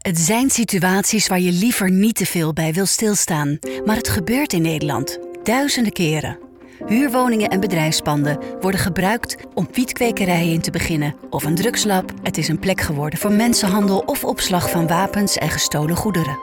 [0.00, 3.58] Het zijn situaties waar je liever niet te veel bij wil stilstaan.
[3.84, 5.18] Maar het gebeurt in Nederland.
[5.42, 6.38] Duizenden keren.
[6.86, 12.12] Huurwoningen en bedrijfspanden worden gebruikt om wietkwekerijen in te beginnen of een drugslab.
[12.22, 16.38] Het is een plek geworden voor mensenhandel of opslag van wapens en gestolen goederen.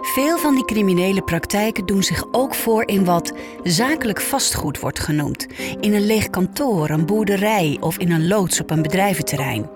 [0.00, 3.32] Veel van die criminele praktijken doen zich ook voor in wat
[3.62, 5.46] zakelijk vastgoed wordt genoemd.
[5.80, 9.75] In een leeg kantoor, een boerderij of in een loods op een bedrijventerrein.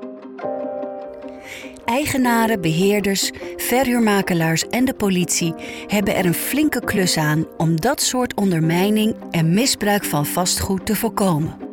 [1.84, 5.54] Eigenaren, beheerders, verhuurmakelaars en de politie
[5.86, 10.96] hebben er een flinke klus aan om dat soort ondermijning en misbruik van vastgoed te
[10.96, 11.68] voorkomen.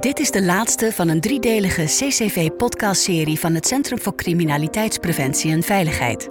[0.00, 6.30] Dit is de laatste van een driedelige CCV-podcastserie van het Centrum voor Criminaliteitspreventie en Veiligheid.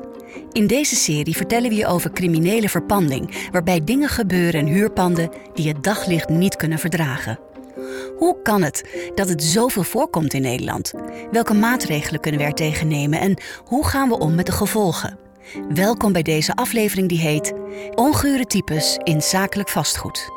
[0.52, 5.68] In deze serie vertellen we je over criminele verpanding, waarbij dingen gebeuren in huurpanden die
[5.68, 7.40] het daglicht niet kunnen verdragen.
[8.18, 10.94] Hoe kan het dat het zoveel voorkomt in Nederland?
[11.32, 15.18] Welke maatregelen kunnen we er tegen nemen en hoe gaan we om met de gevolgen?
[15.74, 17.54] Welkom bij deze aflevering die heet
[17.96, 20.32] Ongure types in zakelijk vastgoed.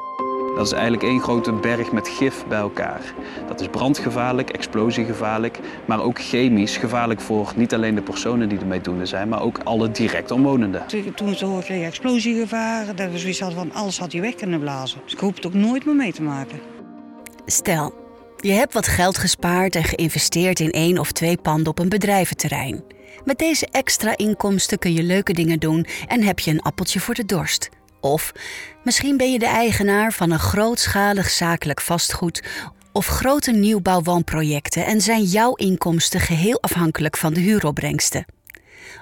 [0.56, 3.14] Dat is eigenlijk één grote berg met gif bij elkaar.
[3.48, 8.80] Dat is brandgevaarlijk, explosiegevaarlijk, maar ook chemisch gevaarlijk voor niet alleen de personen die ermee
[8.80, 10.86] doen zijn, maar ook alle direct omwonenden.
[11.14, 14.60] Toen ze hoorden kregen explosiegevaar, dat we zoiets hadden van alles had hij weg kunnen
[14.60, 15.00] blazen.
[15.04, 16.75] Dus ik hoop het ook nooit meer mee te maken.
[17.48, 17.94] Stel,
[18.36, 22.84] je hebt wat geld gespaard en geïnvesteerd in één of twee panden op een bedrijventerrein.
[23.24, 27.14] Met deze extra inkomsten kun je leuke dingen doen en heb je een appeltje voor
[27.14, 27.68] de dorst.
[28.00, 28.32] Of
[28.84, 32.42] misschien ben je de eigenaar van een grootschalig zakelijk vastgoed
[32.92, 38.24] of grote nieuwbouwwoonprojecten en zijn jouw inkomsten geheel afhankelijk van de huuropbrengsten.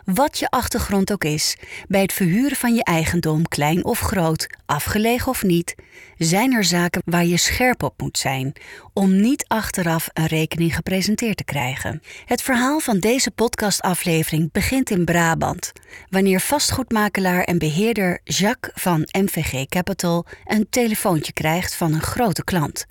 [0.05, 1.57] Wat je achtergrond ook is,
[1.89, 5.75] bij het verhuren van je eigendom, klein of groot, afgelegen of niet,
[6.19, 8.53] zijn er zaken waar je scherp op moet zijn
[8.93, 12.03] om niet achteraf een rekening gepresenteerd te krijgen.
[12.25, 15.73] Het verhaal van deze podcastaflevering begint in Brabant,
[16.11, 22.87] wanneer vastgoedmakelaar en beheerder Jacques van MVG Capital een telefoontje krijgt van een grote klant.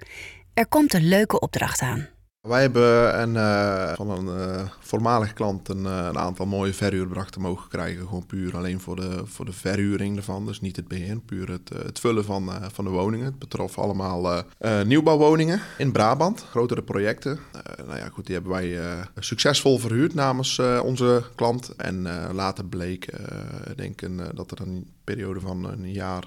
[0.53, 2.12] Er komt een leuke opdracht aan.
[2.47, 7.41] Wij hebben een, uh, van een uh, voormalig klant een, uh, een, aantal mooie verhuurbrachten
[7.41, 8.07] mogen krijgen.
[8.07, 10.45] Gewoon puur alleen voor de, voor de verhuring ervan.
[10.45, 13.25] Dus niet het beheer, puur het, het vullen van, van de woningen.
[13.25, 14.43] Het betrof allemaal
[14.85, 16.45] nieuwbouwwoningen in Brabant.
[16.49, 17.39] Grotere projecten.
[17.85, 18.79] nou ja, goed, die hebben wij
[19.19, 21.75] succesvol verhuurd namens onze klant.
[21.75, 23.13] En later bleek,
[23.75, 26.23] denk ik, dat er een periode van een jaar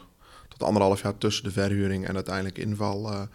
[0.49, 3.29] tot anderhalf jaar tussen de verhuring en uiteindelijk inval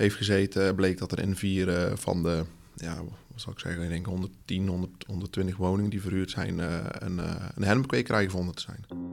[0.00, 2.44] heeft gezeten, bleek dat er in vier uh, van de,
[2.74, 6.76] ja, wat zal ik zeggen, ik denk 110, 100, 120 woningen die verhuurd zijn, uh,
[6.90, 9.08] een, uh, een hennepkwekerij gevonden te zijn.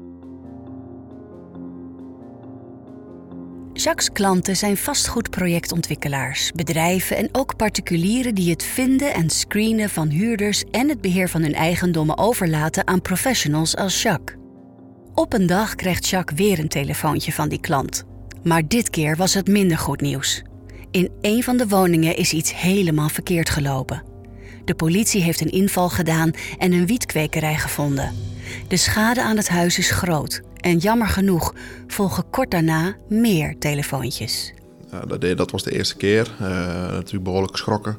[3.73, 10.63] Jacques' klanten zijn vastgoedprojectontwikkelaars, bedrijven en ook particulieren die het vinden en screenen van huurders
[10.63, 14.37] en het beheer van hun eigendommen overlaten aan professionals als Jacques.
[15.13, 18.03] Op een dag krijgt Jacques weer een telefoontje van die klant.
[18.43, 20.43] Maar dit keer was het minder goed nieuws.
[20.97, 24.03] In een van de woningen is iets helemaal verkeerd gelopen.
[24.65, 28.13] De politie heeft een inval gedaan en een wietkwekerij gevonden.
[28.67, 31.53] De schade aan het huis is groot en jammer genoeg
[31.87, 34.53] volgen kort daarna meer telefoontjes.
[34.91, 36.35] Ja, dat, was de eerste keer.
[36.41, 36.47] Uh,
[36.89, 37.97] natuurlijk behoorlijk geschrokken.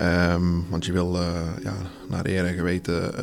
[0.00, 1.28] Um, want je wil uh,
[1.62, 1.74] ja,
[2.08, 3.20] naar eer en geweten uh,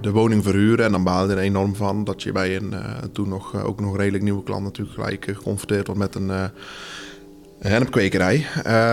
[0.00, 0.84] de woning verhuren.
[0.84, 2.74] En dan baal je er enorm van dat je bij een
[3.12, 6.50] toen nog, ook nog redelijk nieuwe klant natuurlijk gelijk geconfronteerd wordt met een
[7.58, 8.46] hennepkwekerij.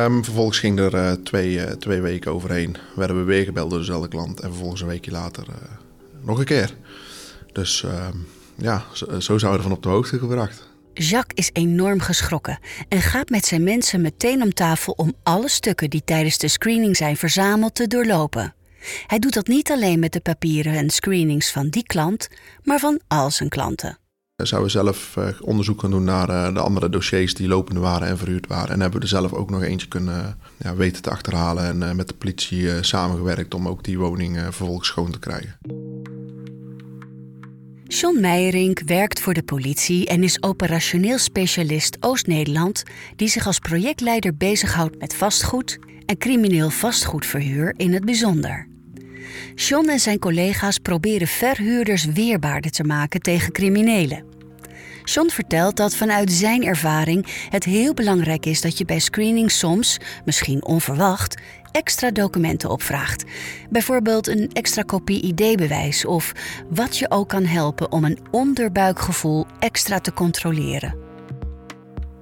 [0.05, 2.75] Um, vervolgens ging er uh, twee, uh, twee weken overheen.
[2.95, 4.39] Werden we weer gebeld door dezelfde klant.
[4.39, 5.55] En vervolgens een weekje later uh,
[6.21, 6.75] nog een keer.
[7.51, 8.17] Dus ehm,
[8.57, 10.73] ja, zo, zo zouden we van op de hoogte gebracht.
[10.93, 12.59] Jacques is enorm geschrokken
[12.89, 16.97] en gaat met zijn mensen meteen om tafel om alle stukken die tijdens de screening
[16.97, 18.53] zijn verzameld te doorlopen.
[19.07, 22.27] Hij doet dat niet alleen met de papieren en screenings van die klant,
[22.63, 23.97] maar van al zijn klanten
[24.43, 28.07] zouden we zelf uh, onderzoek gaan doen naar uh, de andere dossiers die lopende waren
[28.07, 28.69] en verhuurd waren.
[28.69, 32.07] En hebben we er zelf ook nog eentje kunnen ja, weten te achterhalen en met
[32.07, 35.57] de politie samengewerkt om ook die woning vervolgens schoon te krijgen.
[37.87, 42.83] John Meijerink werkt voor de politie en is operationeel specialist Oost-Nederland
[43.15, 48.74] die zich als projectleider bezighoudt met vastgoed en crimineel vastgoedverhuur in het bijzonder.
[49.55, 54.23] John en zijn collega's proberen verhuurders weerbaarder te maken tegen criminelen.
[55.03, 59.97] John vertelt dat vanuit zijn ervaring het heel belangrijk is dat je bij screening soms,
[60.25, 61.41] misschien onverwacht,
[61.71, 63.23] extra documenten opvraagt.
[63.69, 66.31] Bijvoorbeeld een extra kopie ID-bewijs of
[66.69, 70.97] wat je ook kan helpen om een onderbuikgevoel extra te controleren.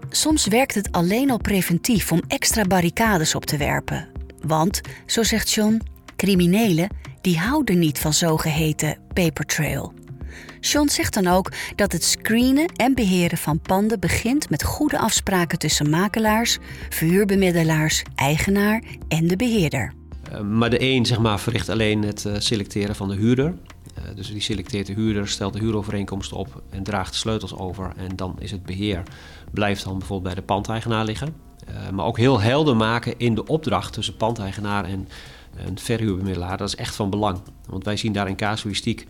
[0.09, 4.09] Soms werkt het alleen al preventief om extra barricades op te werpen.
[4.45, 5.81] Want, zo zegt John,
[6.23, 6.89] Criminelen
[7.21, 9.93] die houden niet van zogeheten paper trail.
[10.59, 15.59] Sean zegt dan ook dat het screenen en beheren van panden begint met goede afspraken
[15.59, 16.57] tussen makelaars,
[16.89, 19.93] verhuurbemiddelaars, eigenaar en de beheerder.
[20.31, 23.53] Uh, maar de een zeg maar, verricht alleen het uh, selecteren van de huurder.
[23.97, 27.93] Uh, dus die selecteert de huurder, stelt de huurovereenkomst op en draagt de sleutels over.
[27.97, 29.03] En dan is het beheer,
[29.51, 31.35] blijft dan bijvoorbeeld bij de pandeigenaar liggen.
[31.91, 35.07] maar ook heel helder maken in de opdracht tussen pandeigenaar en
[35.55, 36.57] een verhuurbemiddelaar.
[36.57, 37.41] Dat is echt van belang.
[37.69, 39.07] Want wij zien daar in casuïstiek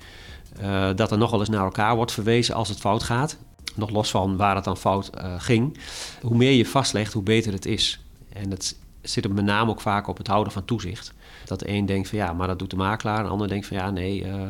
[0.61, 3.37] uh, dat er nogal eens naar elkaar wordt verwezen als het fout gaat.
[3.75, 5.77] Nog los van waar het dan fout uh, ging.
[6.21, 7.99] Hoe meer je vastlegt, hoe beter het is.
[8.33, 11.13] En het zit er met name ook vaak op het houden van toezicht.
[11.45, 13.17] Dat de een denkt van ja, maar dat doet de makelaar.
[13.17, 14.43] En de ander denkt van ja, nee, uh,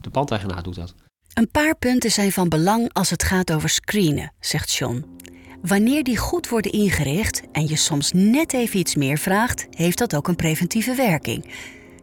[0.00, 0.94] de pandeigenaar doet dat.
[1.34, 5.18] Een paar punten zijn van belang als het gaat over screenen, zegt John.
[5.62, 10.16] Wanneer die goed worden ingericht en je soms net even iets meer vraagt, heeft dat
[10.16, 11.44] ook een preventieve werking.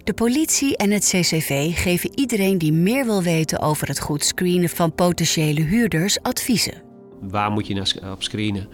[0.04, 4.70] De politie en het CCV geven iedereen die meer wil weten over het goed screenen
[4.70, 6.82] van potentiële huurders adviezen.
[7.22, 8.68] Waar moet je naar op screenen?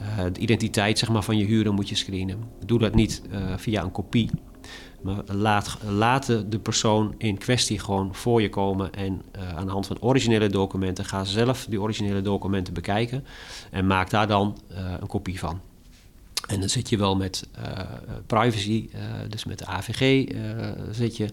[0.00, 2.38] Uh, de identiteit zeg maar, van je huurder moet je screenen.
[2.66, 4.30] Doe dat niet uh, via een kopie.
[5.02, 5.22] Maar
[5.84, 10.00] laat, de persoon in kwestie gewoon voor je komen en uh, aan de hand van
[10.00, 13.24] originele documenten ga zelf die originele documenten bekijken
[13.70, 14.58] en maak daar dan
[15.00, 15.60] een kopie van.
[16.46, 17.80] En dan zit je wel met uh,
[18.26, 18.88] privacy,
[19.28, 20.26] dus met de AVG
[20.90, 21.30] zit je,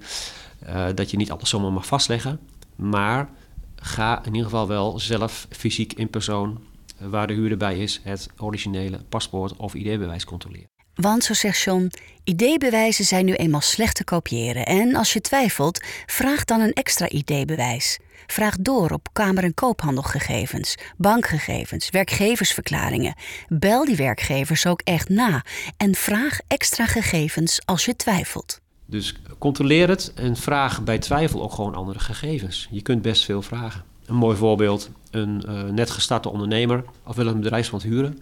[0.95, 2.39] dat je niet alles zomaar mag vastleggen.
[2.75, 3.29] Maar
[3.75, 6.61] ga in ieder geval wel zelf fysiek in persoon,
[6.97, 10.72] waar de huurder bij is, het originele paspoort of ID-bewijs controleren.
[10.95, 11.91] Want, zo zegt John,
[12.23, 14.65] ID-bewijzen zijn nu eenmaal slecht te kopiëren.
[14.65, 17.99] En als je twijfelt, vraag dan een extra ID-bewijs.
[18.27, 23.15] Vraag door op kamer- en koophandelgegevens, bankgegevens, werkgeversverklaringen.
[23.47, 25.43] Bel die werkgevers ook echt na
[25.77, 28.61] en vraag extra gegevens als je twijfelt.
[28.85, 32.67] Dus controleer het en vraag bij twijfel ook gewoon andere gegevens.
[32.71, 33.83] Je kunt best veel vragen.
[34.05, 38.19] Een mooi voorbeeld: een uh, net gestarte ondernemer of wil een bedrijfspand huren.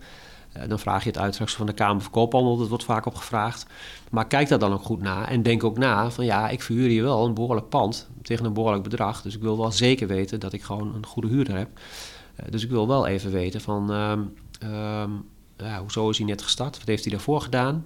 [0.57, 3.65] Uh, dan vraag je het uiteraard van de Kamer van Koophandel, dat wordt vaak opgevraagd.
[4.11, 6.87] Maar kijk daar dan ook goed na en denk ook na van ja, ik verhuur
[6.87, 9.21] hier wel een behoorlijk pand tegen een behoorlijk bedrag.
[9.21, 11.69] Dus ik wil wel zeker weten dat ik gewoon een goede huurder heb.
[12.39, 14.33] Uh, dus ik wil wel even weten van um,
[14.63, 15.25] um,
[15.57, 16.77] ja, hoezo is hij net gestart?
[16.77, 17.85] Wat heeft hij daarvoor gedaan?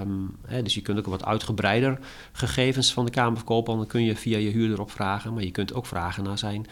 [0.00, 1.98] Um, hè, dus je kunt ook wat uitgebreider
[2.32, 5.34] gegevens van de Kamer van Koophandel kun je via je huurder opvragen.
[5.34, 6.66] Maar je kunt ook vragen naar zijn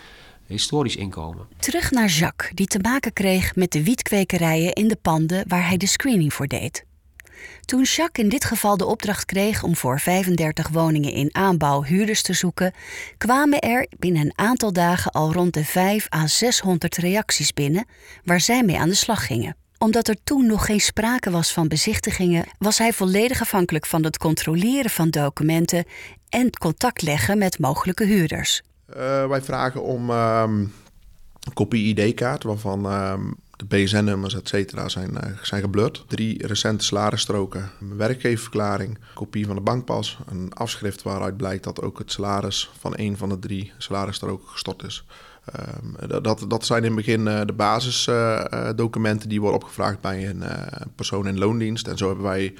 [0.48, 1.46] historisch inkomen.
[1.58, 5.76] Terug naar Jacques, die te maken kreeg met de wietkwekerijen in de panden waar hij
[5.76, 6.86] de screening voor deed.
[7.64, 12.22] Toen Jacques in dit geval de opdracht kreeg om voor 35 woningen in aanbouw huurders
[12.22, 12.72] te zoeken,
[13.18, 17.86] kwamen er binnen een aantal dagen al rond de 5 à 600 reacties binnen
[18.24, 19.56] waar zij mee aan de slag gingen.
[19.78, 24.18] Omdat er toen nog geen sprake was van bezichtigingen, was hij volledig afhankelijk van het
[24.18, 25.84] controleren van documenten
[26.28, 28.62] en contact leggen met mogelijke huurders.
[28.96, 30.72] Uh, wij vragen om um,
[31.40, 36.04] een kopie ID-kaart waarvan um, de BSN-nummers, et cetera, zijn, uh, zijn geblurred.
[36.08, 41.98] Drie recente salarisstroken, een werkgeververklaring, kopie van de bankpas, een afschrift waaruit blijkt dat ook
[41.98, 45.04] het salaris van een van de drie salarisstroken gestort is.
[45.48, 50.28] Um, dat, dat zijn in het begin uh, de basisdocumenten uh, die worden opgevraagd bij
[50.28, 50.42] een
[50.94, 51.86] persoon in loondienst.
[51.86, 52.54] En zo hebben wij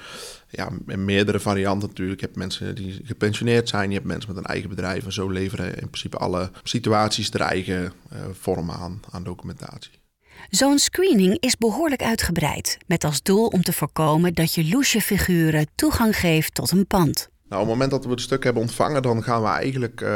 [0.49, 2.19] ja, meerdere varianten natuurlijk.
[2.19, 5.05] Je hebt mensen die gepensioneerd zijn, je hebt mensen met een eigen bedrijf.
[5.05, 7.93] En zo leveren in principe alle situaties er eigen
[8.31, 9.91] vorm aan, aan documentatie.
[10.49, 15.67] Zo'n screening is behoorlijk uitgebreid, met als doel om te voorkomen dat je loesje figuren
[15.75, 17.29] toegang geeft tot een pand.
[17.49, 20.09] Nou, op het moment dat we het stuk hebben ontvangen, dan gaan we eigenlijk uh,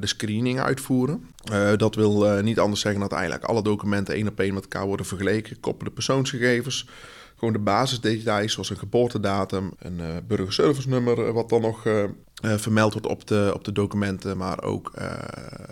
[0.00, 1.26] de screening uitvoeren.
[1.52, 4.62] Uh, dat wil uh, niet anders zeggen dat eigenlijk alle documenten één op één met
[4.62, 5.60] elkaar worden vergeleken.
[5.60, 6.88] Koppelen persoonsgegevens,
[7.38, 12.04] gewoon de basisdetails zoals een geboortedatum, een uh, burgerservice nummer, wat dan nog uh,
[12.40, 14.92] vermeld wordt op de, op de documenten, maar ook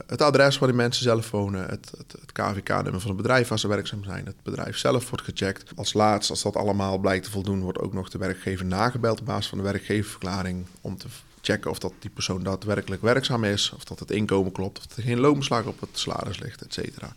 [0.07, 3.59] het adres waar die mensen zelf wonen, het, het, het KVK-nummer van het bedrijf waar
[3.59, 5.73] ze werkzaam zijn, het bedrijf zelf wordt gecheckt.
[5.77, 9.27] Als laatst, als dat allemaal blijkt te voldoen, wordt ook nog de werkgever nagebeld op
[9.27, 11.07] basis van de werkgeververklaring om te
[11.41, 15.03] checken of dat die persoon daadwerkelijk werkzaam is, of dat het inkomen klopt, of er
[15.03, 17.15] geen loonbeslag op het salaris ligt, et cetera.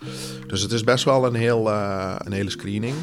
[0.48, 2.96] Dus het is best wel een, heel, een hele screening,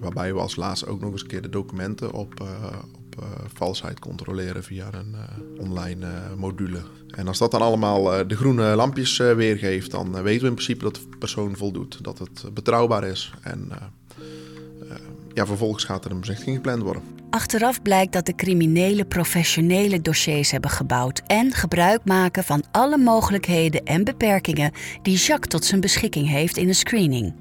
[0.00, 2.48] waarbij we als laatste ook nog eens een keer de documenten op, uh,
[2.94, 5.14] op uh, valsheid controleren via een
[5.58, 6.80] online module.
[7.10, 10.94] En als dat dan allemaal de groene lampjes weergeeft, dan weten we in principe dat
[10.94, 13.72] de persoon voldoet, dat het betrouwbaar is en
[15.34, 17.02] ja, vervolgens gaat er een bezichtiging gepland worden.
[17.30, 23.84] Achteraf blijkt dat de criminelen professionele dossiers hebben gebouwd en gebruik maken van alle mogelijkheden
[23.84, 27.34] en beperkingen die Jacques tot zijn beschikking heeft in een screening.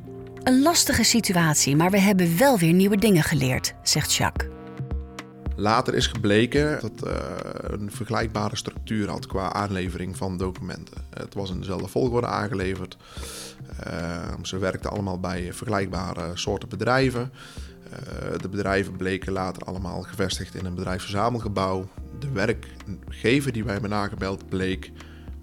[0.50, 4.50] Een lastige situatie, maar we hebben wel weer nieuwe dingen geleerd, zegt Jacques.
[5.56, 7.14] Later is gebleken dat uh,
[7.62, 11.08] een vergelijkbare structuur had qua aanlevering van documenten.
[11.10, 12.98] Het was in dezelfde volgorde aangeleverd.
[13.88, 17.32] Uh, ze werkten allemaal bij vergelijkbare soorten bedrijven.
[17.92, 21.88] Uh, de bedrijven bleken later allemaal gevestigd in een bedrijfsverzamelgebouw.
[22.20, 24.92] De werkgever die wij hebben nagebeld bleek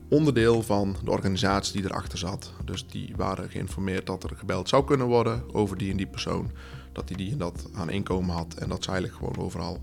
[0.08, 2.52] onderdeel van de organisatie die erachter zat.
[2.64, 6.50] Dus die waren geïnformeerd dat er gebeld zou kunnen worden over die en die persoon.
[6.92, 9.80] Dat die, die en dat aan inkomen had en dat ze eigenlijk gewoon overal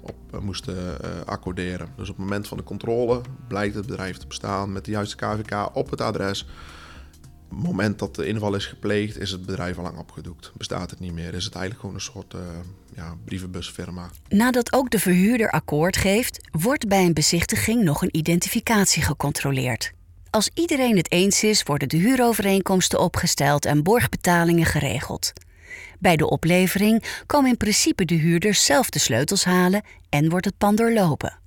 [0.00, 1.88] op uh, moesten uh, accorderen.
[1.96, 5.16] Dus op het moment van de controle blijkt het bedrijf te bestaan met de juiste
[5.16, 6.46] KVK op het adres.
[7.48, 10.52] Moment dat de inval is gepleegd, is het bedrijf al lang opgedoekt.
[10.56, 11.34] Bestaat het niet meer.
[11.34, 12.40] Is het eigenlijk gewoon een soort uh,
[12.94, 14.10] ja, brievenbusfirma.
[14.28, 19.92] Nadat ook de verhuurder akkoord geeft, wordt bij een bezichtiging nog een identificatie gecontroleerd.
[20.30, 25.32] Als iedereen het eens is, worden de huurovereenkomsten opgesteld en borgbetalingen geregeld.
[25.98, 30.58] Bij de oplevering komen in principe de huurders zelf de sleutels halen en wordt het
[30.58, 31.38] pand doorlopen.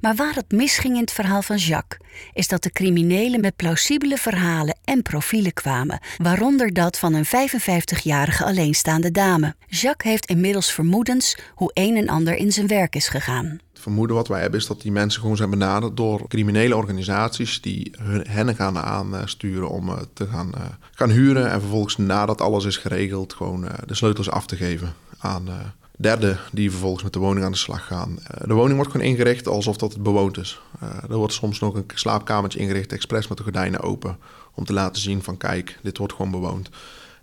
[0.00, 2.00] Maar waar het misging in het verhaal van Jacques,
[2.32, 8.44] is dat de criminelen met plausibele verhalen en profielen kwamen, waaronder dat van een 55-jarige
[8.44, 9.54] alleenstaande dame.
[9.66, 13.58] Jacques heeft inmiddels vermoedens hoe een en ander in zijn werk is gegaan.
[13.72, 17.60] Het vermoeden wat wij hebben is dat die mensen gewoon zijn benaderd door criminele organisaties
[17.60, 17.90] die
[18.22, 20.60] hen gaan aansturen om eh, te gaan, uh,
[20.92, 24.94] gaan huren en vervolgens nadat alles is geregeld gewoon uh, de sleutels af te geven
[25.18, 25.48] aan
[25.96, 28.18] derde die vervolgens met de woning aan de slag gaan.
[28.44, 30.60] de woning wordt gewoon ingericht alsof dat het bewoond is.
[30.80, 34.18] er wordt soms nog een slaapkamertje ingericht, expres met de gordijnen open,
[34.54, 36.70] om te laten zien van kijk, dit wordt gewoon bewoond.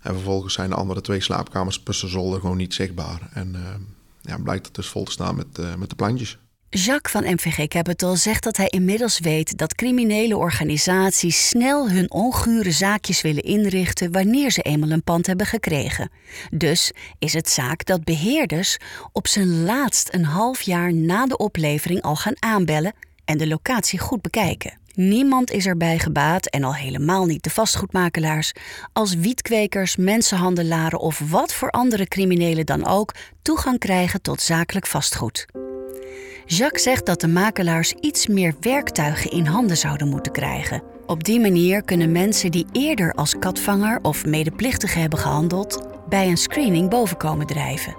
[0.00, 3.28] En vervolgens zijn de andere twee slaapkamers per zolder gewoon niet zichtbaar.
[3.32, 3.56] En
[4.20, 6.38] ja, blijkt het dus vol te staan met, met de plantjes.
[6.76, 12.70] Jacques van MVG Capital zegt dat hij inmiddels weet dat criminele organisaties snel hun ongure
[12.70, 16.10] zaakjes willen inrichten wanneer ze eenmaal een pand hebben gekregen.
[16.50, 18.76] Dus is het zaak dat beheerders
[19.12, 23.98] op zijn laatst een half jaar na de oplevering al gaan aanbellen en de locatie
[23.98, 24.78] goed bekijken.
[24.94, 28.52] Niemand is erbij gebaat, en al helemaal niet de vastgoedmakelaars,
[28.92, 35.46] als wietkwekers, mensenhandelaren of wat voor andere criminelen dan ook toegang krijgen tot zakelijk vastgoed.
[36.46, 40.82] Jacques zegt dat de makelaars iets meer werktuigen in handen zouden moeten krijgen.
[41.06, 46.36] Op die manier kunnen mensen die eerder als katvanger of medeplichtige hebben gehandeld, bij een
[46.36, 47.96] screening boven komen drijven.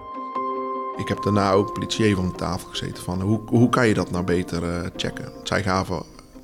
[0.98, 3.94] Ik heb daarna ook politie even om de tafel gezeten van hoe, hoe kan je
[3.94, 5.32] dat nou beter uh, checken?
[5.44, 6.04] Zij gaven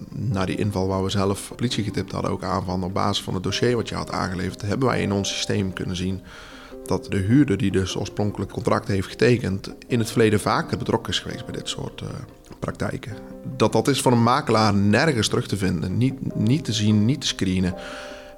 [0.10, 3.34] na die inval waar we zelf politie getipt hadden ook aan van op basis van
[3.34, 6.22] het dossier wat je had aangeleverd, hebben wij in ons systeem kunnen zien
[6.85, 9.73] dat de huurder die dus oorspronkelijk contract heeft getekend...
[9.88, 12.07] in het verleden vaker betrokken is geweest bij dit soort uh,
[12.59, 13.13] praktijken.
[13.57, 15.97] Dat dat is van een makelaar nergens terug te vinden.
[15.97, 17.75] Niet, niet te zien, niet te screenen.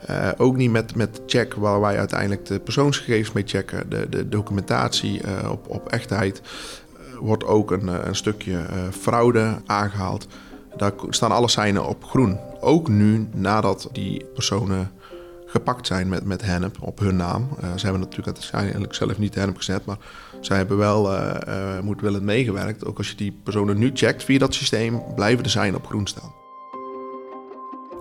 [0.10, 3.90] Uh, ook niet met, met check, waar wij uiteindelijk de persoonsgegevens mee checken.
[3.90, 6.42] De, de documentatie uh, op, op echtheid.
[7.20, 8.60] wordt ook een, een stukje
[8.92, 10.28] fraude aangehaald.
[10.78, 12.40] Daar staan alle seinen op groen.
[12.60, 14.92] Ook nu nadat die personen
[15.54, 17.50] gepakt zijn met, met hennep op hun naam.
[17.64, 19.98] Uh, ze hebben natuurlijk uiteindelijk zelf niet hennep gezet, maar
[20.42, 22.86] zij hebben wel uh, uh, moedwillend meegewerkt.
[22.86, 26.08] Ook als je die personen nu checkt via dat systeem, blijven de zijn op groen
[26.08, 26.34] staan.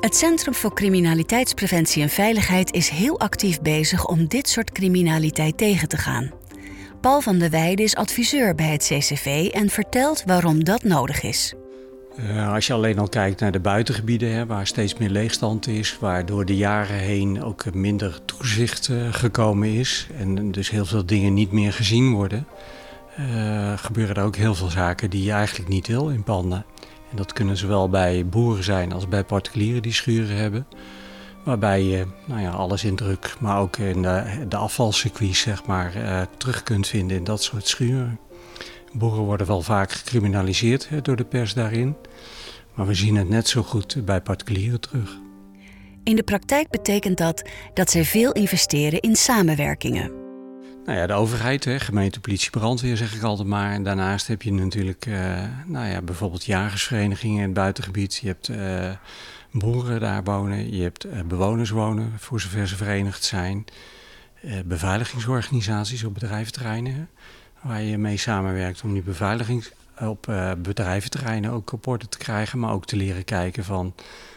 [0.00, 5.88] Het Centrum voor Criminaliteitspreventie en Veiligheid is heel actief bezig om dit soort criminaliteit tegen
[5.88, 6.30] te gaan.
[7.00, 11.54] Paul van der Weijden is adviseur bij het CCV en vertelt waarom dat nodig is.
[12.18, 15.98] Uh, als je alleen al kijkt naar de buitengebieden, hè, waar steeds meer leegstand is,
[15.98, 21.06] waar door de jaren heen ook minder toezicht uh, gekomen is en dus heel veel
[21.06, 22.46] dingen niet meer gezien worden,
[23.20, 26.64] uh, gebeuren er ook heel veel zaken die je eigenlijk niet wil in panden.
[27.10, 30.66] En dat kunnen zowel bij boeren zijn als bij particulieren die schuren hebben.
[31.44, 35.92] Waarbij je nou ja, alles in druk, maar ook in de, de afvalcircuits zeg maar,
[36.36, 38.18] terug kunt vinden in dat soort schuren.
[38.92, 41.96] Boeren worden wel vaak gecriminaliseerd hè, door de pers daarin.
[42.74, 45.18] Maar we zien het net zo goed bij particulieren terug.
[46.04, 50.10] In de praktijk betekent dat dat zij veel investeren in samenwerkingen.
[50.84, 53.72] Nou ja, de overheid, hè, gemeente, politie, brandweer zeg ik altijd maar.
[53.72, 58.16] En daarnaast heb je natuurlijk uh, nou ja, bijvoorbeeld jagersverenigingen in het buitengebied.
[58.16, 58.90] Je hebt uh,
[59.50, 60.76] boeren daar wonen.
[60.76, 63.64] Je hebt uh, bewoners wonen, voor zover ze verenigd zijn.
[64.64, 67.08] beveiligingsorganisaties op bedrijventerreinen
[67.62, 69.66] waar je mee samenwerkt om die beveiliging
[70.00, 73.94] op uh, bedrijventerreinen ook op orde te krijgen, maar ook te leren kijken van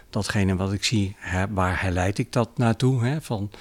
[0.10, 3.06] datgene wat ik zie, hè, waar herleid ik dat naartoe?
[3.06, 3.22] Hè?
[3.22, 3.52] Van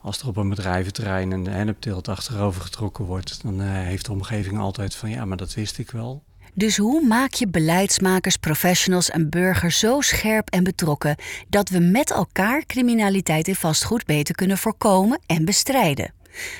[0.00, 4.58] als er op een bedrijventerrein een hennepteelt achterover getrokken wordt, dan uh, heeft de omgeving
[4.58, 6.22] altijd van ja, maar dat wist ik wel.
[6.54, 11.16] Dus hoe maak je beleidsmakers, professionals en burgers zo scherp en betrokken
[11.48, 16.15] dat we met elkaar criminaliteit in vastgoed beter kunnen voorkomen en bestrijden?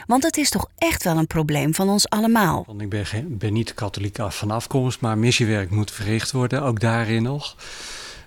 [0.07, 2.65] Want het is toch echt wel een probleem van ons allemaal.
[2.67, 3.07] Want ik ben,
[3.39, 7.57] ben niet katholiek van afkomst, maar missiewerk moet verricht worden, ook daarin nog.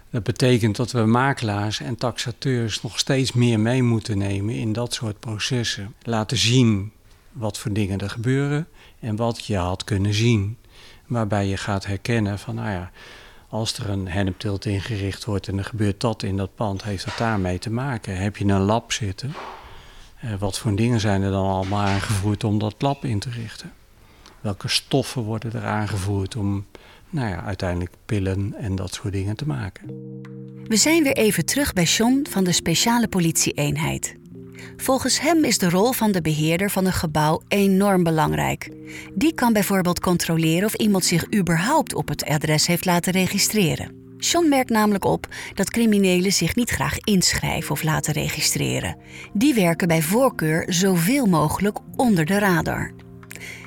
[0.10, 4.94] Dat betekent dat we makelaars en taxateurs nog steeds meer mee moeten nemen in dat
[4.94, 5.96] soort processen.
[6.04, 6.92] Laten zien
[7.32, 8.68] wat voor dingen er gebeuren
[9.00, 10.58] en wat je had kunnen zien.
[11.06, 12.92] Waarbij je gaat herkennen van, nou ja,
[13.50, 17.18] als er een hennepteelt ingericht wordt en er gebeurt dat in dat pand, heeft dat
[17.18, 18.18] daarmee te maken.
[18.18, 19.34] Heb je een lab zitten?
[20.20, 23.72] Eh, wat voor dingen zijn er dan allemaal aangevoerd om dat lab in te richten?
[24.42, 26.66] Welke stoffen worden er aangevoerd om
[27.10, 29.90] nou ja, uiteindelijk pillen en dat soort dingen te maken?
[30.68, 34.16] We zijn weer even terug bij John van de speciale politieeenheid.
[34.78, 38.70] Volgens hem is de rol van de beheerder van een gebouw enorm belangrijk.
[39.14, 44.09] Die kan bijvoorbeeld controleren of iemand zich überhaupt op het adres heeft laten registreren.
[44.20, 48.98] John merkt namelijk op dat criminelen zich niet graag inschrijven of laten registreren.
[49.34, 52.92] Die werken bij voorkeur zoveel mogelijk onder de radar.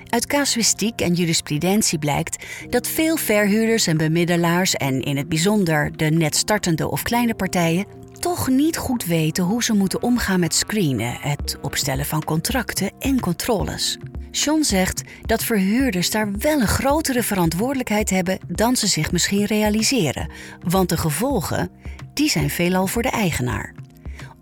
[0.09, 6.05] Uit casuïstiek en jurisprudentie blijkt dat veel verhuurders en bemiddelaars en in het bijzonder de
[6.05, 11.17] net startende of kleine partijen toch niet goed weten hoe ze moeten omgaan met screenen,
[11.21, 13.99] het opstellen van contracten en controles.
[14.31, 20.31] John zegt dat verhuurders daar wel een grotere verantwoordelijkheid hebben dan ze zich misschien realiseren,
[20.61, 21.71] want de gevolgen
[22.15, 23.75] die zijn veelal voor de eigenaar.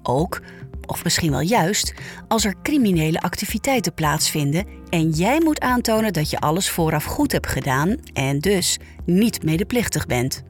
[0.03, 0.41] Ook,
[0.87, 1.95] of misschien wel juist,
[2.29, 7.49] als er criminele activiteiten plaatsvinden en jij moet aantonen dat je alles vooraf goed hebt
[7.49, 10.43] gedaan en dus niet medeplichtig bent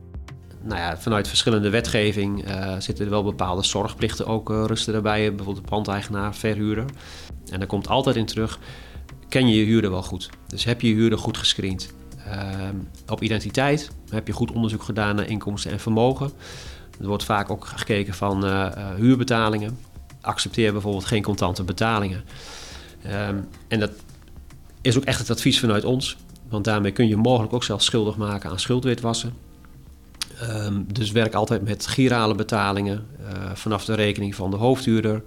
[0.63, 5.35] nou ja, vanuit verschillende wetgeving uh, zitten er wel bepaalde zorgplichten ook uh, rusten erbij.
[5.35, 6.85] Bijvoorbeeld de pandeigenaar, verhuurder.
[7.51, 8.59] En daar komt altijd in terug,
[9.29, 10.31] ken je je huurder wel goed?
[10.47, 11.93] Dus heb je je huurder goed gescreend?
[12.27, 12.69] Uh,
[13.07, 16.31] op identiteit heb je goed onderzoek gedaan naar inkomsten en vermogen.
[17.01, 18.45] Er wordt vaak ook gekeken van
[18.97, 19.79] huurbetalingen.
[20.21, 22.25] Accepteer bijvoorbeeld geen contante betalingen.
[23.03, 23.37] Ehm,
[23.69, 23.91] en dat
[24.81, 26.17] is ook echt het advies vanuit ons.
[26.49, 29.35] Want daarmee kun je mogelijk ook zelfs schuldig maken aan schuldwitwassen.
[30.43, 35.23] Um, dus werk altijd met girale betalingen uh, vanaf de rekening van de hoofdhuurder.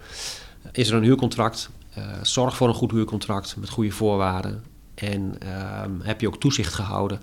[0.72, 1.70] Is er een huurcontract?
[1.98, 4.64] Uh, zorg voor een goed huurcontract met goede voorwaarden.
[4.96, 5.38] En
[5.84, 7.20] um, heb je ook toezicht gehouden?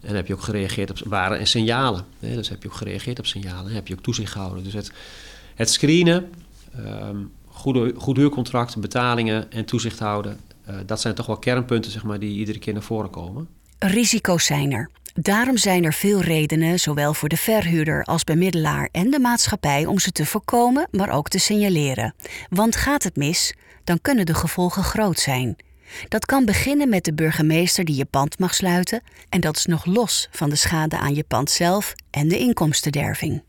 [0.00, 2.04] En heb je ook gereageerd op waarden en signalen?
[2.18, 2.34] Hè?
[2.34, 3.72] Dus heb je ook gereageerd op signalen?
[3.72, 4.64] Heb je ook toezicht gehouden?
[4.64, 4.92] Dus het,
[5.54, 6.30] het screenen,
[6.78, 10.40] um, goede, goed huurcontract, betalingen en toezicht houden.
[10.68, 13.48] Uh, dat zijn toch wel kernpunten zeg maar, die iedere keer naar voren komen.
[13.78, 14.90] Risico's zijn er.
[15.20, 19.98] Daarom zijn er veel redenen, zowel voor de verhuurder als bemiddelaar en de maatschappij, om
[19.98, 22.14] ze te voorkomen, maar ook te signaleren.
[22.48, 23.54] Want gaat het mis,
[23.84, 25.56] dan kunnen de gevolgen groot zijn.
[26.08, 29.84] Dat kan beginnen met de burgemeester die je pand mag sluiten, en dat is nog
[29.84, 33.42] los van de schade aan je pand zelf en de inkomstenderving.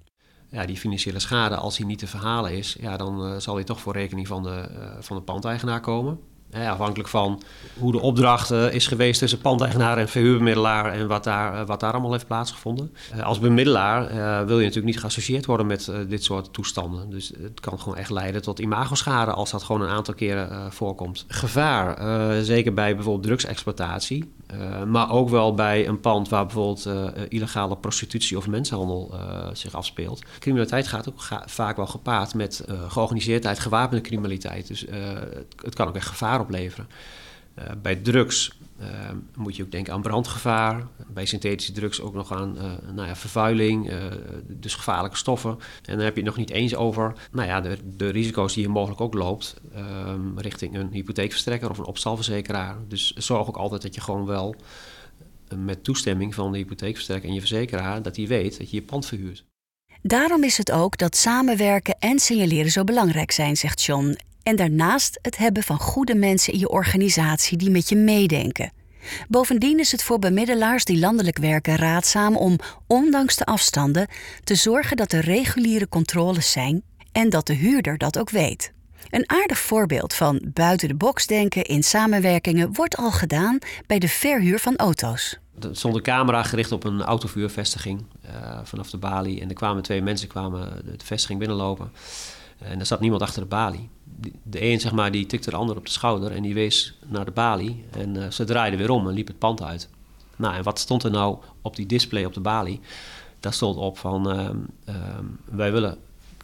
[0.51, 3.65] Ja, die financiële schade, als die niet te verhalen is, ja, dan uh, zal die
[3.65, 6.19] toch voor rekening van de, uh, van de pandeigenaar komen
[6.53, 7.41] afhankelijk van
[7.79, 11.79] hoe de opdracht uh, is geweest tussen pandeigenaar en verhuurbemiddelaar en wat daar, uh, wat
[11.79, 12.93] daar allemaal heeft plaatsgevonden.
[13.15, 14.07] Uh, als bemiddelaar
[14.45, 17.09] wil je natuurlijk niet geassocieerd worden met dit soort toestanden.
[17.09, 21.25] Dus het kan gewoon echt leiden tot imagoschade als dat gewoon een aantal keren voorkomt.
[21.27, 24.33] Gevaar, zeker bij bijvoorbeeld drugsexploitatie,
[24.87, 26.89] maar ook wel bij een pand waar bijvoorbeeld
[27.29, 29.13] illegale prostitutie of mensenhandel
[29.53, 30.21] zich afspeelt.
[30.39, 34.67] Criminaliteit gaat ook vaak wel gepaard met georganiseerdheid, gewapende criminaliteit.
[34.67, 36.87] Dus het, het kan ook echt gevaar opleveren.
[37.81, 38.51] Bij drugs
[39.35, 40.87] moet je ook denken aan brandgevaar.
[41.07, 42.63] Bij synthetische drugs ook nog aan uh,
[42.93, 43.91] nou ja, vervuiling,
[44.47, 45.51] dus gevaarlijke stoffen.
[45.85, 48.63] En dan heb je het nog niet eens over nou ja, de, de risico's die
[48.63, 52.77] je mogelijk ook loopt ehm, richting een hypotheekverstrekker of een opstalverzekeraar.
[52.87, 54.55] Dus zorg ook altijd dat je gewoon wel
[55.55, 59.05] met toestemming van de hypotheekverstrekker en je verzekeraar, dat die weet dat je je pand
[59.05, 59.45] verhuurt.
[60.01, 64.17] Daarom is het ook dat samenwerken en signaleren zo belangrijk zijn, zegt John.
[64.43, 68.71] En daarnaast het hebben van goede mensen in je organisatie die met je meedenken.
[69.27, 74.07] Bovendien is het voor bemiddelaars die landelijk werken raadzaam om, ondanks de afstanden,
[74.43, 78.71] te zorgen dat er reguliere controles zijn en dat de huurder dat ook weet.
[79.09, 84.07] Een aardig voorbeeld van buiten de box denken in samenwerkingen wordt al gedaan bij de
[84.07, 85.37] verhuur van auto's.
[85.59, 89.41] Er stond een camera gericht op een autovuurvestiging uh, vanaf de balie.
[89.41, 91.91] En er kwamen twee mensen kwamen de vestiging binnenlopen.
[92.59, 93.89] En er zat niemand achter de balie.
[94.43, 97.25] De een zeg maar, die tikte de ander op de schouder en die wees naar
[97.25, 97.83] de balie.
[97.91, 99.89] En uh, ze draaiden weer om en liep het pand uit.
[100.35, 102.79] Nou, en wat stond er nou op die display op de balie?
[103.39, 104.49] Daar stond op van, uh,
[104.89, 104.95] uh,
[105.45, 105.97] wij willen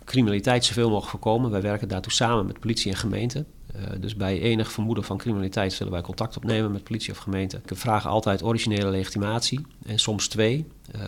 [0.03, 1.51] criminaliteit zoveel mogelijk voorkomen.
[1.51, 3.45] Wij werken daartoe samen met politie en gemeente.
[3.75, 7.61] Uh, dus bij enig vermoeden van criminaliteit zullen wij contact opnemen met politie of gemeente.
[7.65, 10.67] We vragen altijd originele legitimatie en soms twee.
[10.95, 11.01] Uh,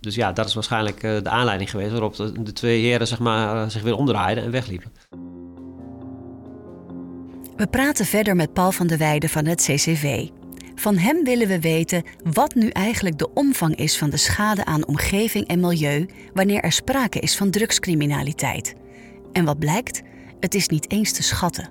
[0.00, 3.70] dus ja, dat is waarschijnlijk de aanleiding geweest waarop de, de twee heren zeg maar,
[3.70, 4.92] zich weer omdraaiden en wegliepen.
[7.56, 10.28] We praten verder met Paul van der Weijden van het CCV.
[10.74, 14.86] Van hem willen we weten wat nu eigenlijk de omvang is van de schade aan
[14.86, 18.74] omgeving en milieu wanneer er sprake is van drugscriminaliteit.
[19.32, 20.02] En wat blijkt?
[20.40, 21.70] Het is niet eens te schatten.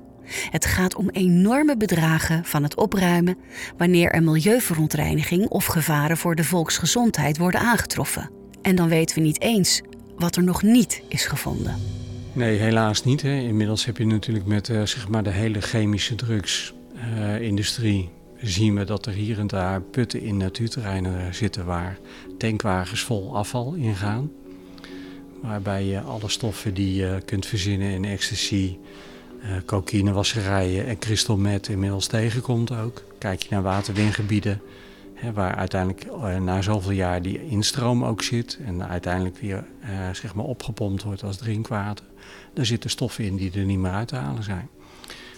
[0.50, 3.38] Het gaat om enorme bedragen van het opruimen
[3.78, 8.30] wanneer er milieuverontreiniging of gevaren voor de volksgezondheid worden aangetroffen.
[8.62, 9.82] En dan weten we niet eens
[10.16, 12.03] wat er nog niet is gevonden.
[12.36, 13.22] Nee, helaas niet.
[13.22, 13.40] Hè.
[13.40, 18.10] Inmiddels heb je natuurlijk met uh, zeg maar de hele chemische drugsindustrie uh,
[18.42, 21.98] zien we dat er hier en daar putten in natuurterreinen zitten waar
[22.38, 24.32] tankwagens vol afval ingaan.
[25.42, 28.78] Waarbij je alle stoffen die je kunt verzinnen in ecstasy,
[29.44, 33.04] uh, cocaïne, wasserijen en crystal meth inmiddels tegenkomt ook.
[33.18, 34.62] Kijk je naar waterwingebieden,
[35.32, 40.36] waar uiteindelijk uh, na zoveel jaar die instroom ook zit en uiteindelijk weer uh, zeg
[40.36, 42.06] maar opgepompt wordt als drinkwater.
[42.54, 44.70] Daar zitten stoffen in die er niet meer uit te halen zijn.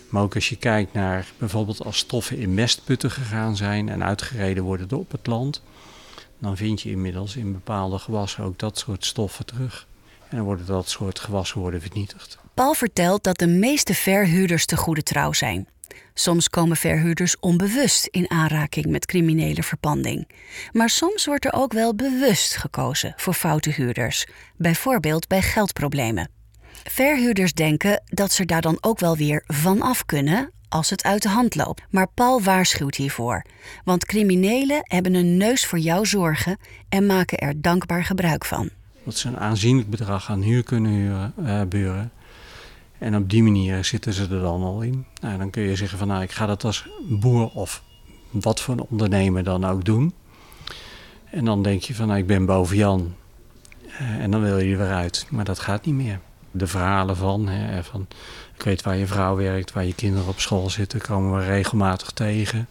[0.09, 4.63] Maar ook als je kijkt naar bijvoorbeeld als stoffen in mestputten gegaan zijn en uitgereden
[4.63, 5.61] worden op het land,
[6.39, 9.87] dan vind je inmiddels in bepaalde gewassen ook dat soort stoffen terug.
[10.29, 12.37] En dan worden dat soort gewassen worden vernietigd.
[12.53, 15.67] Paul vertelt dat de meeste verhuurders te goede trouw zijn.
[16.17, 20.27] Soms komen verhuurders onbewust in aanraking met criminele verpanding.
[20.71, 26.29] Maar soms wordt er ook wel bewust gekozen voor foute huurders, bijvoorbeeld bij geldproblemen.
[26.83, 31.21] Verhuurders denken dat ze daar dan ook wel weer van af kunnen als het uit
[31.21, 31.81] de hand loopt.
[31.89, 33.45] Maar Paul waarschuwt hiervoor,
[33.83, 36.57] want criminelen hebben een neus voor jouw zorgen
[36.89, 38.69] en maken er dankbaar gebruik van.
[39.03, 42.11] Dat ze een aanzienlijk bedrag aan huur kunnen huren, uh, buren.
[42.97, 45.05] En op die manier zitten ze er dan al in.
[45.21, 47.83] Nou, dan kun je zeggen van nou, ik ga dat als boer of
[48.31, 50.13] wat voor een ondernemer dan ook doen.
[51.31, 53.15] En dan denk je van nou, ik ben boven Jan.
[53.87, 55.27] Uh, en dan wil je er weer uit.
[55.29, 56.19] Maar dat gaat niet meer.
[56.51, 58.07] De verhalen van, hè, van,
[58.55, 62.11] ik weet waar je vrouw werkt, waar je kinderen op school zitten, komen we regelmatig
[62.11, 62.67] tegen.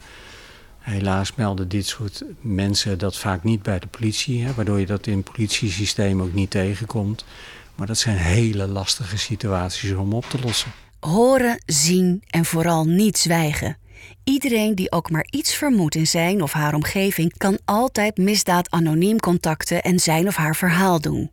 [0.78, 5.06] Helaas melden dit soort mensen dat vaak niet bij de politie, hè, waardoor je dat
[5.06, 7.24] in het politiesysteem ook niet tegenkomt.
[7.74, 10.72] Maar dat zijn hele lastige situaties om op te lossen.
[11.00, 13.76] Horen, zien en vooral niet zwijgen.
[14.24, 19.20] Iedereen die ook maar iets vermoedt in zijn of haar omgeving kan altijd misdaad anoniem
[19.20, 21.30] contacten en zijn of haar verhaal doen.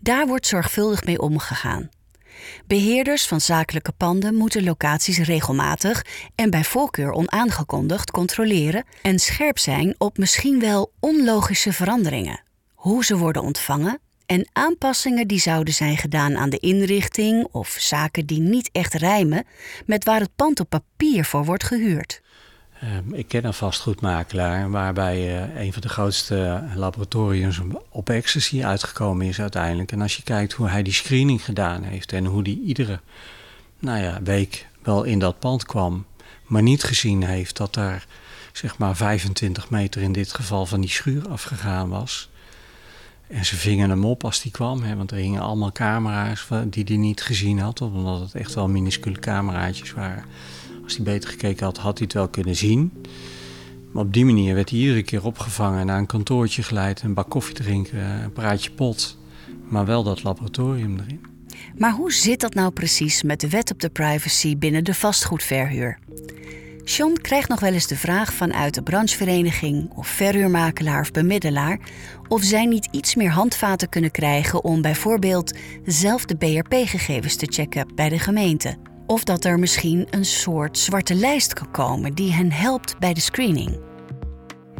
[0.00, 1.88] Daar wordt zorgvuldig mee omgegaan.
[2.66, 9.94] Beheerders van zakelijke panden moeten locaties regelmatig en bij voorkeur onaangekondigd controleren en scherp zijn
[9.98, 12.40] op misschien wel onlogische veranderingen.
[12.74, 18.26] Hoe ze worden ontvangen en aanpassingen die zouden zijn gedaan aan de inrichting of zaken
[18.26, 19.44] die niet echt rijmen
[19.86, 22.22] met waar het pand op papier voor wordt gehuurd.
[22.84, 27.60] Uh, ik ken een vastgoedmakelaar waarbij uh, een van de grootste laboratoriums
[27.90, 29.92] op ecstasy uitgekomen is uiteindelijk.
[29.92, 33.00] En als je kijkt hoe hij die screening gedaan heeft en hoe die iedere
[33.78, 36.06] nou ja, week wel in dat pand kwam,
[36.44, 38.06] maar niet gezien heeft dat daar
[38.52, 42.30] zeg maar 25 meter in dit geval van die schuur afgegaan was.
[43.28, 46.84] En ze vingen hem op als die kwam, hè, want er hingen allemaal camera's die
[46.84, 50.24] hij niet gezien had, omdat het echt wel minuscule cameraatjes waren.
[50.84, 52.92] Als hij beter gekeken had, had hij het wel kunnen zien.
[53.92, 57.30] Maar op die manier werd hij iedere keer opgevangen, naar een kantoortje geleid, een bak
[57.30, 59.18] koffie drinken, een praatje pot,
[59.68, 61.20] maar wel dat laboratorium erin.
[61.76, 65.98] Maar hoe zit dat nou precies met de wet op de privacy binnen de vastgoedverhuur?
[66.88, 71.78] John krijgt nog wel eens de vraag vanuit de branchevereniging of verhuurmakelaar of bemiddelaar
[72.28, 77.94] of zij niet iets meer handvaten kunnen krijgen om bijvoorbeeld zelf de BRP-gegevens te checken
[77.94, 78.76] bij de gemeente.
[79.06, 83.20] Of dat er misschien een soort zwarte lijst kan komen die hen helpt bij de
[83.20, 83.80] screening.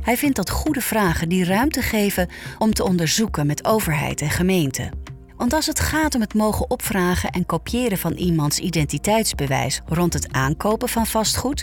[0.03, 4.91] Hij vindt dat goede vragen die ruimte geven om te onderzoeken met overheid en gemeente.
[5.37, 10.33] Want als het gaat om het mogen opvragen en kopiëren van iemands identiteitsbewijs rond het
[10.33, 11.63] aankopen van vastgoed,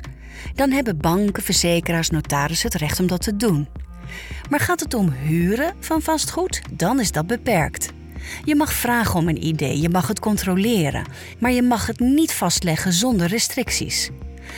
[0.55, 3.67] dan hebben banken, verzekeraars, notarissen het recht om dat te doen.
[4.49, 7.91] Maar gaat het om huren van vastgoed, dan is dat beperkt.
[8.45, 11.05] Je mag vragen om een idee, je mag het controleren,
[11.39, 14.09] maar je mag het niet vastleggen zonder restricties.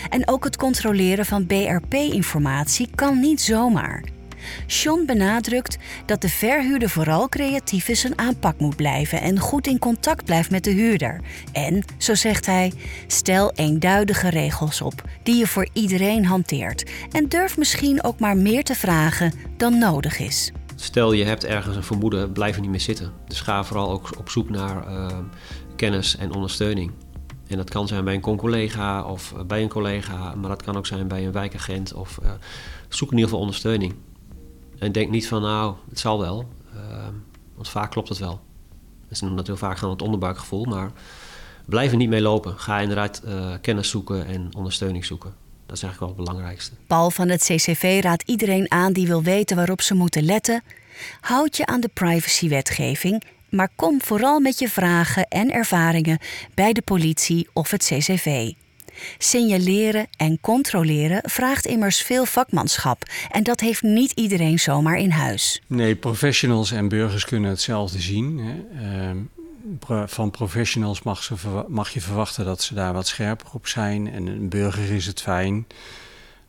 [0.10, 4.15] En ook het controleren van BRP-informatie kan niet zomaar.
[4.68, 9.80] Sean benadrukt dat de verhuurder vooral creatief is en aanpak moet blijven en goed in
[9.80, 11.22] contact blijft met de huurder.
[11.52, 12.74] En, zo zegt hij,
[13.08, 18.64] stel eenduidige regels op die je voor iedereen hanteert en durf misschien ook maar meer
[18.64, 20.52] te vragen dan nodig is.
[20.76, 23.12] Stel je hebt ergens een vermoeden, blijf er niet meer zitten.
[23.28, 25.08] Dus ga vooral ook op zoek naar uh,
[25.76, 26.92] kennis en ondersteuning.
[27.48, 30.86] En dat kan zijn bij een con-collega of bij een collega, maar dat kan ook
[30.86, 31.94] zijn bij een wijkagent.
[31.94, 32.30] Of uh,
[32.90, 33.94] zoek in ieder geval ondersteuning.
[34.86, 36.46] En denk niet van nou, het zal wel.
[36.76, 36.82] Uh,
[37.56, 38.40] want vaak klopt het wel.
[39.02, 40.92] Het is natuurlijk vaak gewoon het onderbuikgevoel, maar
[41.66, 42.60] Blijf er niet mee lopen.
[42.60, 45.34] Ga inderdaad uh, kennis zoeken en ondersteuning zoeken.
[45.66, 46.72] Dat is eigenlijk wel het belangrijkste.
[46.88, 50.64] Paul van het CCV raadt iedereen aan die wil weten waarop ze moeten letten.
[51.20, 56.20] Houd je aan de privacywetgeving, maar kom vooral met je vragen en ervaringen
[56.54, 58.52] bij de politie of het CCV.
[59.18, 65.62] Signaleren en controleren vraagt immers veel vakmanschap en dat heeft niet iedereen zomaar in huis.
[65.68, 68.40] Nee, professionals en burgers kunnen hetzelfde zien.
[68.40, 68.54] Hè.
[68.82, 69.18] Ehm,
[70.06, 71.32] van professionals mag,
[71.68, 74.12] mag, je verwachten dat ze daar wat scherper op zijn.
[74.12, 75.66] En een burger is het fijn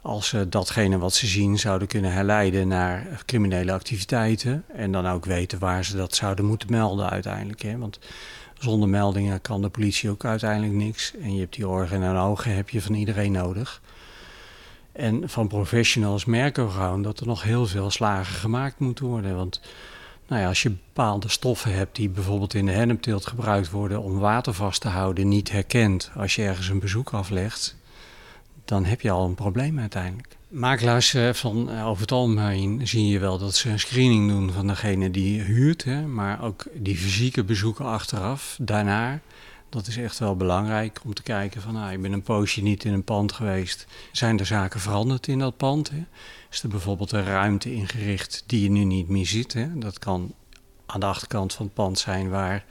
[0.06, 4.64] als ze datgene wat ze zien zouden kunnen herleiden naar criminele activiteiten.
[4.74, 7.62] En dan ook weten waar ze dat zouden moeten melden uiteindelijk.
[7.62, 7.78] Hè.
[7.78, 7.98] Want
[8.59, 11.14] zonder meldingen kan de politie ook uiteindelijk niks.
[11.16, 13.83] En je hebt die oren en ogen heb je van iedereen nodig.
[14.92, 19.37] En van professionals merken we gewoon dat er nog heel veel slagen gemaakt moeten worden.
[19.37, 19.61] Want
[20.29, 24.19] nou ja, als je bepaalde stoffen hebt die bijvoorbeeld in de hennepteelt gebruikt worden om
[24.19, 27.77] water vast te houden, niet herkent als je ergens een bezoek aflegt,
[28.64, 30.36] dan heb je al een probleem uiteindelijk.
[30.48, 34.52] Makelaars eh, van eh, over het algemeen zie je wel dat ze een screening doen
[34.52, 39.20] van degene die huurt, hè, maar ook die fysieke bezoeken achteraf, daarna.
[39.68, 42.85] Dat is echt wel belangrijk om te kijken van, nou, ik ben een poosje niet
[42.85, 43.87] in een pand geweest.
[44.12, 45.90] Zijn er zaken veranderd in dat pand?
[45.90, 46.04] Hè?
[46.50, 49.52] Is er bijvoorbeeld een ruimte ingericht die je nu niet meer ziet?
[49.52, 49.78] Hè?
[49.78, 50.35] Dat kan
[50.87, 52.64] aan de achterkant van het pand zijn waar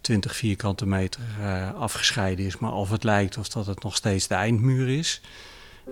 [0.00, 2.58] 20 vierkante meter uh, afgescheiden is.
[2.58, 5.20] Maar of het lijkt of dat het nog steeds de eindmuur is,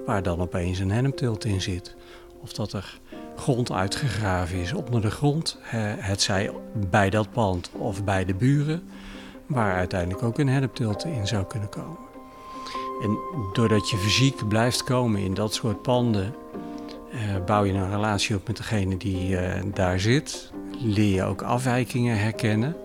[0.07, 1.97] waar dan opeens een hennepteelt in zit.
[2.43, 3.01] Of dat er
[3.37, 5.59] grond uitgegraven is onder de grond,
[5.99, 6.51] het zij
[6.91, 8.83] bij dat pand of bij de buren,
[9.47, 12.09] waar uiteindelijk ook een hennepteelt in zou kunnen komen.
[13.03, 13.19] En
[13.53, 16.35] doordat je fysiek blijft komen in dat soort panden,
[17.15, 20.53] uh, bouw je een relatie op met degene die uh, daar zit.
[20.79, 22.77] Leer je ook afwijkingen herkennen.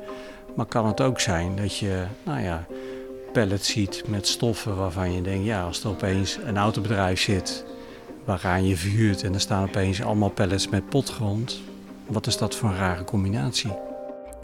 [0.55, 2.65] Maar kan het ook zijn dat je, nou ja,
[3.35, 7.65] pallets ziet met stoffen waarvan je denkt, ja, als er opeens een autobedrijf zit
[8.25, 11.61] waaraan je verhuurt en er staan opeens allemaal pallets met potgrond.
[12.07, 13.71] Wat is dat voor een rare combinatie?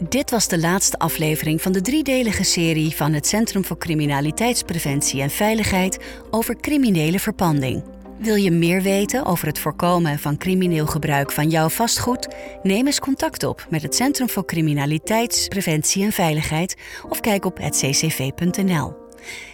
[0.08, 5.30] Dit was de laatste aflevering van de driedelige serie van het Centrum voor Criminaliteitspreventie en
[5.30, 5.98] Veiligheid
[6.30, 7.82] over criminele verpanding.
[8.22, 12.28] Wil je meer weten over het voorkomen van crimineel gebruik van jouw vastgoed?
[12.62, 16.76] Neem eens contact op met het Centrum voor Criminaliteitspreventie en Veiligheid
[17.08, 18.94] of kijk op ccv.nl.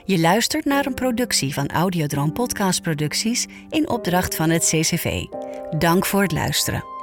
[0.05, 5.25] Je luistert naar een productie van Audiodroom Podcast Producties in opdracht van het CCV.
[5.79, 6.98] Dank voor het luisteren.